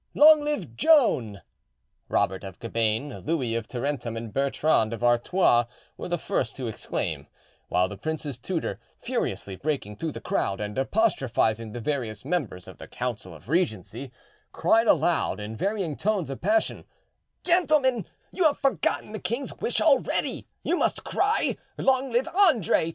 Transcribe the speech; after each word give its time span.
"Long 0.15 0.41
live 0.43 0.75
Joan!" 0.75 1.43
Robert 2.09 2.43
of 2.43 2.57
Cabane, 2.59 3.19
Louis 3.19 3.53
of 3.53 3.67
Tarentum, 3.67 4.17
and 4.17 4.33
Bertrand 4.33 4.93
of 4.93 5.03
Artois 5.03 5.65
were 5.95 6.07
the 6.07 6.17
first 6.17 6.57
to 6.57 6.67
exclaim, 6.67 7.27
while 7.69 7.87
the 7.87 7.97
prince's 7.99 8.39
tutor, 8.39 8.79
furiously 8.97 9.55
breaking 9.55 9.97
through 9.97 10.13
the 10.13 10.19
crowd 10.19 10.59
and 10.59 10.75
apostrophising 10.75 11.73
the 11.73 11.79
various 11.79 12.25
members 12.25 12.67
of 12.67 12.79
the 12.79 12.87
council 12.87 13.35
of 13.35 13.47
regency, 13.47 14.11
cried 14.51 14.87
aloud 14.87 15.39
in 15.39 15.55
varying 15.55 15.95
tones 15.95 16.31
of 16.31 16.41
passion, 16.41 16.85
"Gentlemen, 17.43 18.07
you 18.31 18.45
have 18.45 18.57
forgotten 18.57 19.11
the 19.11 19.19
king's 19.19 19.55
wish 19.59 19.79
already; 19.79 20.47
you 20.63 20.77
must 20.77 21.03
cry, 21.03 21.57
'Long 21.77 22.09
live 22.11 22.27
Andre! 22.29 22.89